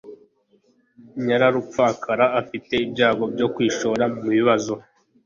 [1.25, 4.73] Nyararupfakara afite ibyago byo kwishora mubibazo.